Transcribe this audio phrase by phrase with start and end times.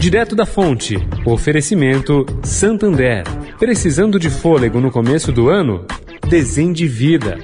[0.00, 0.96] Direto da fonte.
[1.26, 3.22] Oferecimento Santander.
[3.58, 5.84] Precisando de fôlego no começo do ano?
[6.26, 7.36] Desendivida.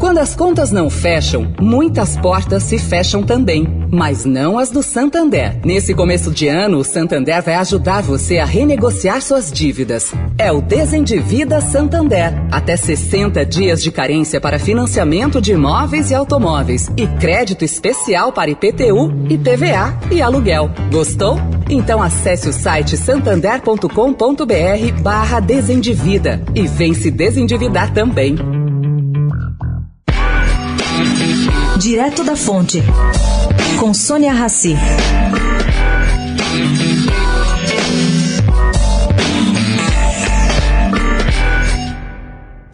[0.00, 5.60] Quando as contas não fecham, muitas portas se fecham também, mas não as do Santander.
[5.64, 10.12] Nesse começo de ano, o Santander vai ajudar você a renegociar suas dívidas.
[10.36, 12.32] É o Desendivida Santander.
[12.50, 18.50] Até 60 dias de carência para financiamento de imóveis e automóveis e crédito especial para
[18.50, 20.70] IPTU, IPVA e aluguel.
[20.90, 21.38] Gostou?
[21.70, 28.36] Então acesse o site santander.com.br barra desendivida e vem se desendividar também.
[31.78, 32.82] Direto da Fonte,
[33.78, 34.74] com Sônia Rassi.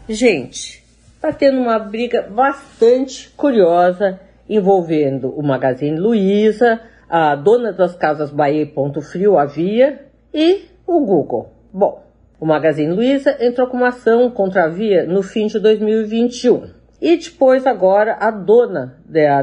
[0.08, 0.84] Gente,
[1.16, 8.62] está tendo uma briga bastante curiosa envolvendo o Magazine Luiza, a dona das casas Bahia
[8.62, 11.50] e Ponto Frio, a Via, e o Google.
[11.72, 12.02] Bom,
[12.40, 16.70] o Magazine Luiza entrou com uma ação contra a Via no fim de 2021.
[17.00, 18.98] E depois, agora, a dona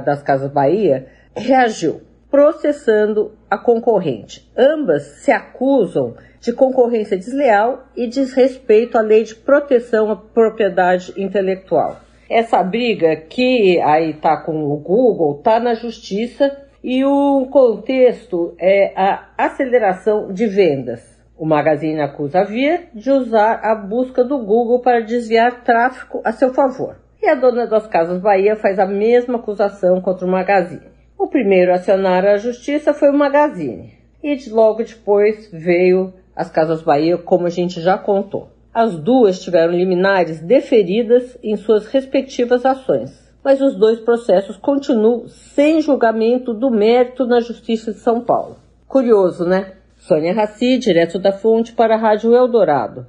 [0.06, 4.50] das Casas Bahia reagiu, processando a concorrente.
[4.58, 12.00] Ambas se acusam de concorrência desleal e desrespeito à lei de proteção à propriedade intelectual.
[12.30, 18.92] Essa briga que aí está com o Google está na justiça e o contexto é
[18.96, 21.02] a aceleração de vendas.
[21.38, 26.32] O Magazine acusa a Via de usar a busca do Google para desviar tráfego a
[26.32, 26.98] seu favor.
[27.22, 30.92] E a dona das Casas Bahia faz a mesma acusação contra o Magazine.
[31.18, 33.94] O primeiro a acionar a justiça foi o Magazine.
[34.24, 38.50] E logo depois veio as Casas Bahia, como a gente já contou.
[38.74, 45.81] As duas tiveram liminares deferidas em suas respectivas ações, mas os dois processos continuam sem
[45.81, 48.58] julgamento do mérito na Justiça de São Paulo.
[48.88, 49.73] Curioso, né?
[49.97, 53.06] Sônia Raci, direto da fonte para a Rádio Eldorado.